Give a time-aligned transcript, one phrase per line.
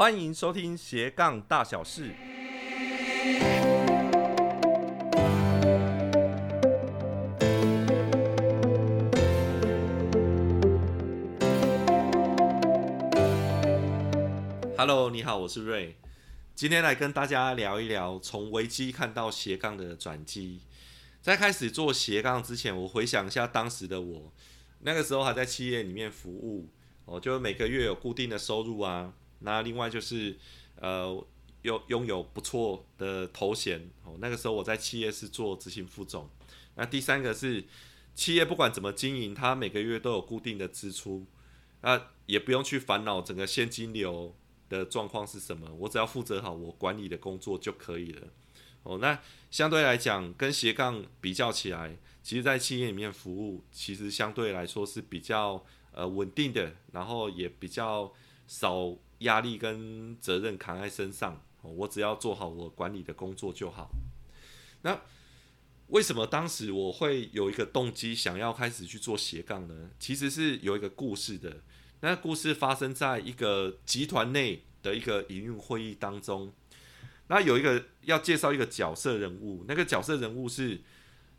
[0.00, 2.14] 欢迎收听斜杠大小事。
[14.78, 15.98] Hello，你好，我是瑞。
[16.54, 20.62] 今天来跟大家聊一聊从危机看到斜杠的转机。
[21.20, 24.32] 在开始做斜杠之前，我回想一下当时的我，
[24.78, 26.70] 那个时候还在企业里面服务，
[27.04, 29.12] 哦，就每个月有固定的收入啊。
[29.40, 30.38] 那另外就是
[30.76, 31.26] 呃，
[31.62, 34.16] 拥拥有不错的头衔哦。
[34.20, 36.30] 那个时候我在企业是做执行副总。
[36.76, 37.64] 那第三个是
[38.14, 41.26] 企业不管怎么经营，它每个月都有固定的支出，
[41.82, 44.34] 那也不用去烦恼整个现金流。
[44.70, 45.68] 的状况是什么？
[45.80, 48.28] 我只要负责好我管理的工作就可以了。
[48.84, 58.12] 哦，那相对来讲，跟斜杠比较起来，其实，在企业里面服务，其实相对来说是比较呃稳定的，然后也比较
[58.46, 61.42] 少压力跟责任扛在身上。
[61.62, 63.90] 我只要做好我管理的工作就好。
[64.82, 65.00] 那
[65.88, 69.90] 为什么当时我会有一个动机想要开始去做斜杠呢？
[69.98, 71.62] 其实是有一个故事的。
[72.00, 76.52] 那故事发生在一个集团内的一个营运会议当中。
[77.26, 80.80] 那有一个要介绍一个角色人物，那个角色人物是，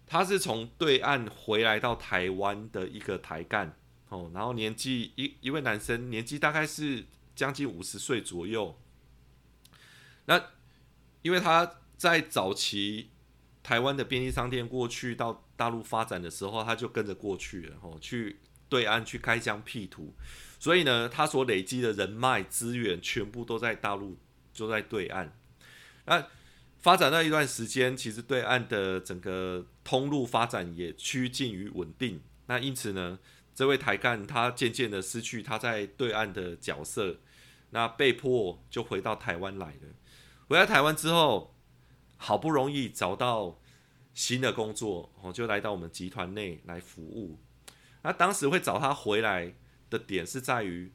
[0.06, 3.76] 他是从对岸回来到台湾的一个台干
[4.10, 7.06] 哦，然后年纪一一位男生，年纪大概是
[7.42, 8.80] 将近五十岁左右。
[10.26, 10.40] 那
[11.24, 13.10] 因为他在早期
[13.64, 20.14] 台湾的便利商店过去到大陆发展的时候，他就跟着过去了吼，去对岸去开疆辟土。
[20.60, 24.20] 所以呢，他所累积的人脉资源全部都在大陆，
[24.56, 25.36] 都在对岸。
[26.06, 26.28] 那
[26.78, 32.22] 发展那一段时间，其实对岸的整个通路发展也趋近于稳定。
[32.46, 33.18] 那因此呢，
[33.56, 37.18] 这位台干他渐渐的失去他在对岸的角色，
[37.72, 39.90] 那被迫就回到台湾来了。
[40.48, 41.56] 回到台湾之后，
[42.16, 43.60] 好不容易找到
[44.14, 47.40] 新的工作，哦，就来到我们集团内来服务。
[48.04, 49.56] 那当时会找他回来。
[49.92, 50.94] 的点是在于，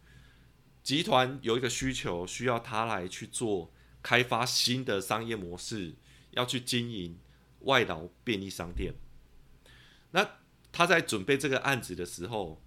[0.83, 3.71] 集团有一个需求，需要他来去做
[4.03, 5.97] 开发新的商业模式，
[6.31, 7.19] 要去经营
[7.59, 8.95] 外劳便利商店。
[10.12, 10.27] 那
[10.73, 12.62] 他在准备这个案子的时候，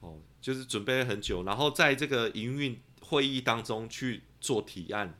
[0.00, 2.78] 哦，就是准备了很久，然后在这个营运
[3.12, 5.18] 会议当中去做提案，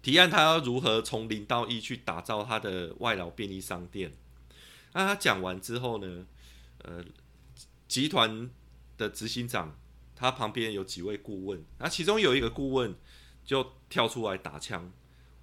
[0.00, 4.16] 提案他要如何从零到一去打造他的外劳便利商店。
[4.92, 6.26] 那他讲完之后呢，
[6.78, 7.04] 呃，
[7.88, 8.48] 集团。
[8.96, 9.76] 的执行长，
[10.14, 12.94] 他旁边有几位顾问，那其中有一个顾问
[13.44, 14.92] 就跳出来打枪。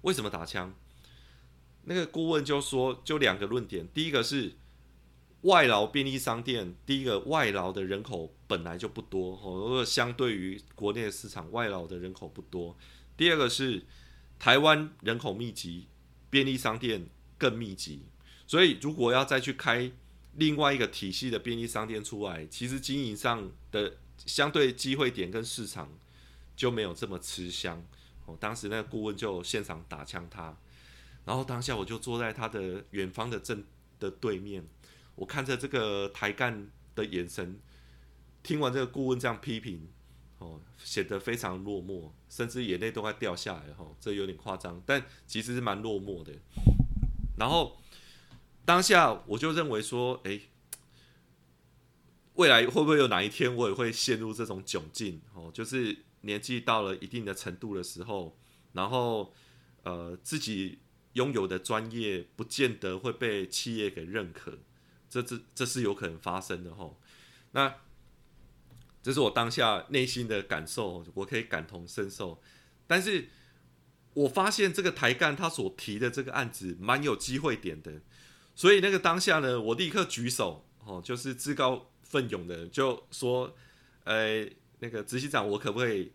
[0.00, 0.74] 为什么打枪？
[1.84, 3.86] 那个顾问就说，就两个论点。
[3.92, 4.54] 第一个是
[5.42, 12.76] 外劳便利商店，第一个外劳的人口本来就不多，哦，相对于国内市场，外劳的人口不多。
[13.16, 13.84] 第二个是
[14.38, 15.86] 台湾人口密集，
[16.30, 17.06] 便利商店
[17.38, 18.02] 更密集，
[18.46, 19.92] 所以如果要再去开。
[20.36, 25.92] 另外一个体系的便利商店出来，其实经营上的相对机会点跟市场
[26.56, 27.84] 就没有这么吃香。
[28.24, 30.56] 哦，当时那个顾问就现场打枪他，
[31.26, 33.62] 然后当下我就坐在他的远方的正
[34.00, 34.66] 的对面，
[35.14, 37.60] 我看着这个台干的眼神，
[38.42, 39.88] 听完这个顾问这样批评，
[40.38, 43.74] 哦，显得非常落寞，甚至眼泪都快掉下来了。
[43.74, 46.32] 哈，这有点夸张，但其实是蛮落寞的。
[47.38, 47.78] 然后。
[48.64, 50.40] 当下我就认为说，哎，
[52.34, 55.20] 未来会不会有哪一天我也会陷入这种窘境？
[55.34, 58.38] 哦，就是年纪到了一定的程度的时候，
[58.74, 59.34] 然后
[59.82, 60.78] 呃，自己
[61.14, 64.56] 拥有的专业不见得会被企业给认可，
[65.12, 66.90] 这这这是有可能发生的哈。
[67.50, 67.74] 那
[69.02, 72.40] 这是我当下内心的感受，我可以感同身受。
[72.86, 73.28] 但是
[74.14, 78.00] 我发现这个台干他所提的这个案子蛮有机会点的。
[78.54, 83.54] 所以那个当下呢，我立刻举手，哦，就是自告奋勇的就说，
[84.04, 84.48] 呃，
[84.78, 86.12] 那个执行长，我可不可以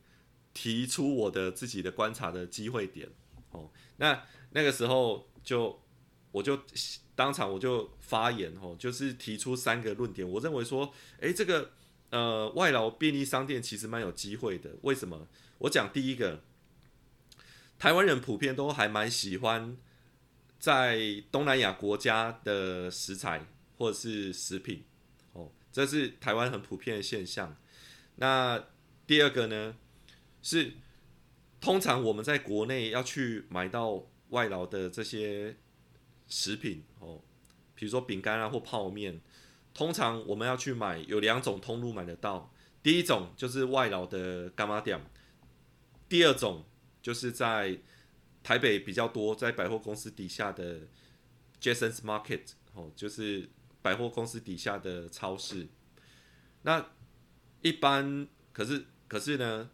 [0.56, 3.08] 提出我的自己的观察的机会点？
[3.52, 5.80] 哦，那那个时候就
[6.32, 6.60] 我就
[7.18, 10.26] 当场我就发言，哦，就是提出三个论点。
[10.26, 11.72] 我认为说，诶，这个
[12.12, 14.70] 呃外劳便利商店其实蛮有机会的。
[14.84, 15.28] 为什么？
[15.58, 16.44] 我讲第一个，
[17.80, 19.76] 台湾人普遍都还蛮喜欢。
[20.60, 23.46] 在东南亚国家的食材
[23.78, 24.84] 或者是食品，
[25.34, 27.56] 哦，这是台湾很普遍的现象。
[28.16, 28.64] 那
[29.06, 29.76] 第二个呢，
[30.42, 30.74] 是
[31.62, 35.56] 通常我们在国内要去买到外劳的这些
[36.28, 37.22] 食品，哦，
[37.76, 39.22] 比如说饼干啊或泡面，
[39.74, 42.54] 通常我们要去买有两种通路买得到。
[42.84, 45.00] 第一种就是外劳的干妈店，
[46.08, 46.66] 第二种
[47.02, 47.80] 就是在
[48.44, 50.82] 台北比较多，在百货公司底下的
[51.60, 53.50] Jason's Market 哦，就是
[53.82, 55.68] 百货公司底下的超市。
[56.62, 56.92] 那
[57.62, 59.70] 一般可是可是呢，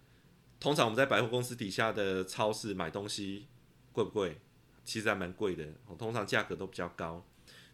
[0.59, 3.47] 通常我们在百货公司底下的超市买东西
[3.91, 4.39] 贵不贵？
[4.83, 5.65] 其实还蛮贵的，
[5.97, 7.25] 通常价格都比较高。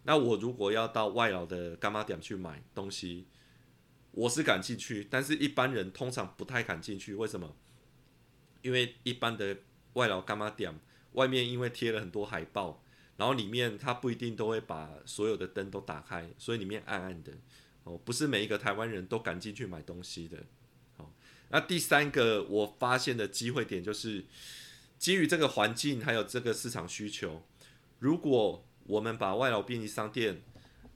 [0.04, 3.28] 那我如果要到外劳的干妈店去买东西，
[4.12, 7.14] 我是敢进去，但是一般人通常不太敢进去。
[7.14, 7.56] 为什么？
[8.62, 9.58] 因为一般的
[9.94, 10.80] 外劳干妈店
[11.14, 12.84] 外面因为贴了很多海报，
[13.18, 17.34] 然后里面它不一定都会把所有的灯都打开，所以里面暗暗的。
[17.84, 20.46] 哦，不是每一个台湾人都敢进去买东西的。
[20.96, 21.14] 好，
[21.50, 24.26] 那第三个我发现的机会点就是。
[25.00, 27.42] 基于这个环境还有这个市场需求，
[28.00, 30.42] 如果我们把外劳便利商店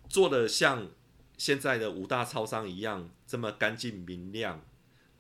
[0.10, 0.90] 做的像
[1.38, 4.62] 现在的五大超商一样这么干净明亮，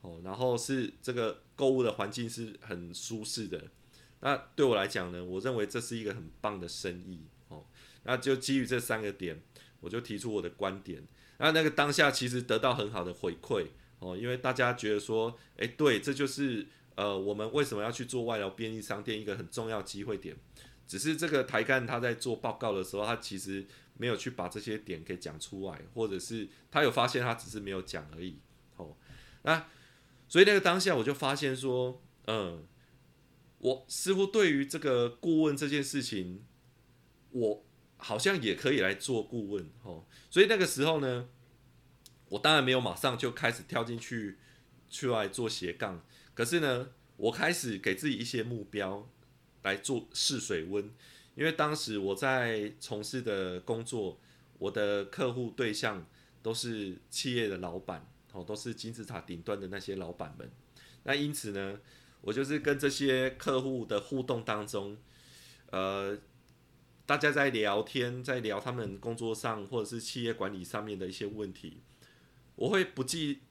[0.01, 3.69] 哦，然后是这个购物的环境是很舒适的，
[4.19, 7.63] 那对我来讲呢，我认为这是一个很棒的生意，哦，
[8.03, 9.41] 那就基于这三个点，
[9.79, 11.01] 我就提出我的观点，
[11.37, 13.67] 那那个当下其实得到很好的回馈，
[13.99, 16.67] 哦，因为大家觉得说，诶，对，这就是。
[16.95, 19.19] 呃，我们为什么要去做外劳便利商店？
[19.19, 20.35] 一个很重要机会点，
[20.85, 23.65] 只是这个台干他在做报告的时候，他其实
[23.97, 28.37] 没有去把这些点给讲出来，或者是他有发现，他只是没有讲而已。
[28.77, 28.95] 哦，
[29.41, 29.65] 那
[30.27, 32.63] 所以那个当下我就发现说，嗯，
[33.57, 36.43] 我似乎对于这个顾问这件事情，
[37.31, 37.65] 我
[37.97, 39.69] 好像也可以来做顾问。
[39.83, 41.27] 哦，所以那个时候呢，
[42.29, 44.37] 我当然没有马上就开始跳进去
[44.89, 46.03] 去来做斜杠。
[46.35, 49.07] 可是呢，我开始给自己一些目标
[49.61, 50.89] 来做试水温，
[51.35, 54.19] 因为当时我在从事的工作，
[54.57, 56.05] 我的客户对象
[56.41, 60.51] 都是企业的老板，哦，都是金字塔顶端的那些老板们。
[61.03, 61.79] 那因此呢，
[62.21, 64.97] 我就是跟这些客户的互动当中，
[65.69, 66.17] 呃，
[67.05, 71.83] 大家在聊天，在聊他们工作上或者是企业管理上面的一些问题，
[72.55, 73.41] 我会不计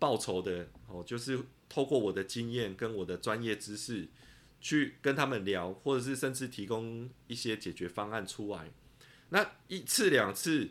[0.00, 1.38] 报酬的，哦，就是。
[1.74, 4.06] 透过我的经验跟我的专业知识
[4.60, 8.70] 去跟他们聊，或者是甚至提供一些解决方案出来。
[9.30, 10.70] 那一次两次，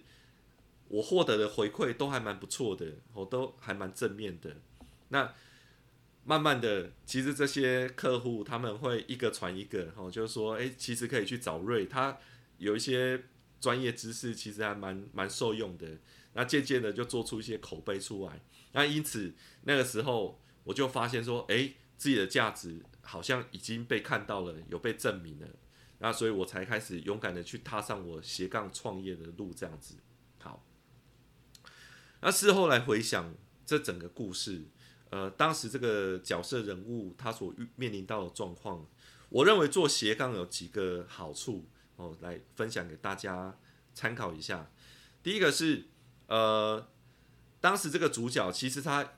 [0.88, 4.56] 我获得的回馈都还蛮不错的，我都还蛮正面的。
[5.10, 5.34] 那
[6.24, 12.18] 慢慢的，其实这些客户他们会一个传一个，哦，就是说，诶，其实可以去找瑞，他
[12.60, 13.22] 有一些
[13.60, 15.98] 专业知识，其实还蛮蛮受用的。
[16.34, 18.42] 那渐渐的就做出一些口碑出来。
[18.72, 19.34] 那因此
[19.64, 20.40] 那个时候。
[20.66, 25.48] 我就发现说，哎，自己的价值好像已经被看到了，有被证明了，
[26.00, 29.96] 那所以我才开始勇敢的去踏上我斜杠创业的路，这样子。
[30.40, 30.66] 好，
[32.22, 34.66] 那事后来回想这整个故事，
[35.10, 38.88] 呃，当时这个角色人物他所遇面临到的状况，
[39.28, 41.68] 我认为做斜杠有几个好处
[41.98, 43.58] 哦，来分享给大家
[43.94, 44.72] 参考一下。
[45.22, 45.88] 第一个是，
[46.28, 46.88] 呃，
[47.60, 49.16] 当时这个主角其实他。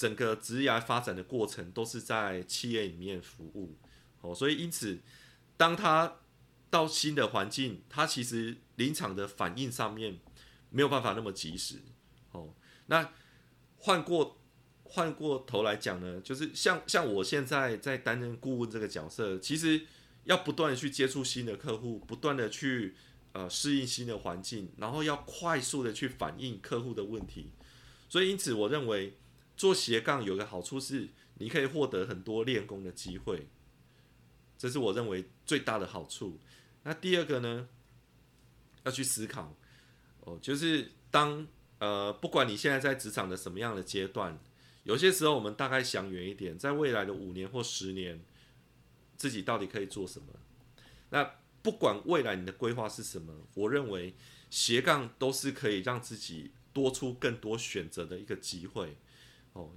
[0.00, 3.76] 整个职业发展的过程都是在企业里面服务，
[4.22, 4.98] 哦，所以因此，
[5.58, 6.16] 当他
[6.70, 10.18] 到新的环境，他其实临场的反应上面
[10.70, 11.82] 没有办法那么及时，
[12.32, 12.54] 哦，
[12.86, 13.12] 那
[13.76, 14.40] 换过
[14.84, 19.82] 换过头来讲呢，就是像像我现在在担任顾问这个角色，其实
[20.24, 22.96] 要不断的去接触新的客户，不断的去
[23.32, 27.50] 呃适应新的环境，然后要快速的去反映客户的问题，
[28.08, 29.18] 所以因此我认为。
[29.60, 33.46] 做斜杠有个好处是，你可以获得很多练功的机会，
[34.56, 36.38] 这是我认为最大的好处。
[36.84, 37.68] 那第二个呢，
[38.84, 39.54] 要去思考
[40.20, 41.46] 哦，就是当
[41.78, 44.38] 呃，不管你现在在职场的什么样的阶段，
[44.84, 48.24] 有些时候我们大概想远一点，在未来的五年或十年，
[49.18, 50.28] 自己到底可以做什么？
[51.10, 54.14] 那不管未来你的规划是什么，我认为
[54.48, 58.96] 斜杠都是可以让自己多出更多选择的一个机会。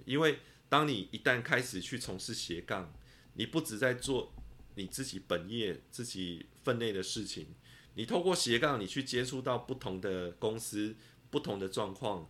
[0.05, 2.93] 因为当你一旦开始去从事斜杠，
[3.35, 4.33] 你不只在做
[4.75, 7.47] 你自己本业、自己分内的事情，
[7.95, 10.95] 你透过斜杠，你去接触到不同的公司、
[11.29, 12.29] 不同的状况，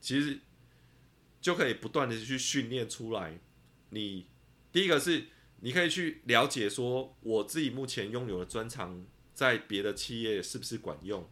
[0.00, 0.40] 其实
[1.40, 3.38] 就可以不断的去训练出来。
[3.90, 4.26] 你
[4.72, 5.26] 第一个是
[5.60, 9.04] 你可以去了解说，我自己目前拥有的专长，
[9.34, 11.28] 在别的企业是不是管用？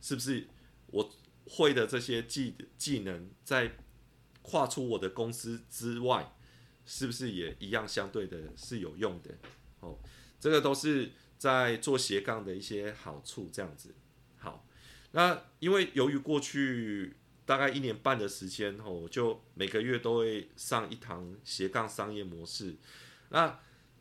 [0.00, 0.48] 是不是
[0.88, 1.10] 我
[1.46, 3.76] 会的这些技技能在？
[4.42, 6.34] 跨出我的公司之外，
[6.84, 9.30] 是不是也一样相对的是有用的？
[9.80, 9.98] 哦，
[10.38, 13.48] 这个都是在做斜杠的一些好处。
[13.52, 13.94] 这样子，
[14.38, 14.66] 好，
[15.12, 17.14] 那因为由于过去
[17.46, 22.74] 大概一年半的时间，哦，就每个月都会上一堂斜杠商业模式。
[23.30, 23.60] 那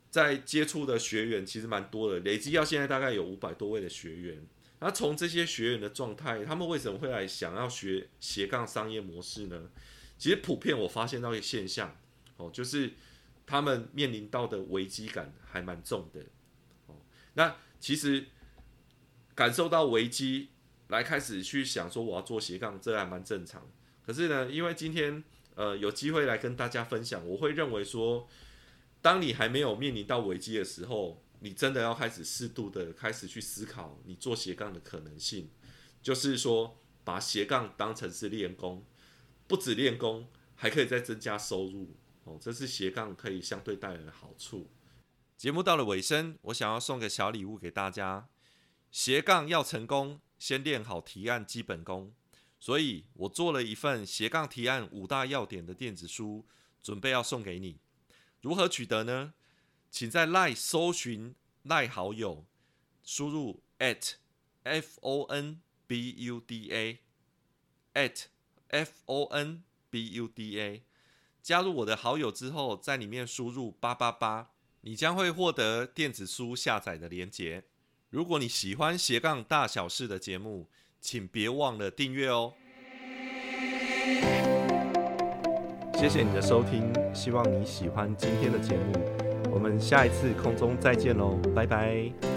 [0.09, 4.45] 在接触的学员其实蛮多的，累积到现在大概有五百多位的学员。
[4.79, 9.69] 那从这些学员的状态，他们为什么会来想要学斜杠商业模式呢？
[10.21, 11.97] 其实普遍我发现到一个现象，
[12.37, 12.93] 哦，就是
[13.47, 16.21] 他们面临到的危机感还蛮重的。
[16.85, 16.93] 哦，
[17.33, 18.27] 那其实
[19.33, 20.49] 感受到危机，
[20.89, 23.67] 来开始去想说我要做斜杠，这还蛮正常。
[24.05, 25.23] 可是呢，因为今天
[25.55, 28.29] 呃有机会来跟大家分享，我会认为说，
[29.01, 31.23] 当你还没有面临到危机的时候。
[31.43, 35.49] 你真的要开始适度的开始去思考你做斜杠的可能性，
[35.99, 38.85] 就是说把斜杠当成是练功，
[39.51, 41.93] 不止练功，还可以再增加收入
[42.23, 44.69] 哦，这是斜杠可以相对带来的好处。
[45.35, 48.29] 节目到了尾声，我想要送个小礼物给大家。
[48.91, 52.13] 斜杠要成功，先练好提案基本功，
[52.61, 56.45] 所以我做了一份斜杠提案五大要点的电子书，
[56.81, 57.81] 准备要送给你。
[58.39, 59.33] 如何取得呢？
[59.89, 62.45] 请在 Line 搜寻赖好友，
[63.03, 64.13] 输入 at
[64.63, 66.99] f o n b u d a
[67.93, 68.27] at
[68.71, 70.83] f o n b u d a，
[71.41, 74.49] 加入我的好友之后，在里面输入八八八，
[74.81, 77.63] 你将会获得电子书下载的链接。
[78.09, 80.67] 如果你喜欢斜杠大小事的节目，
[80.99, 82.53] 请别忘了订阅哦。
[85.95, 88.93] 谢谢你的收听，希望你喜欢今天的节目。
[89.51, 92.30] 我们下一次空中再见喽，拜拜。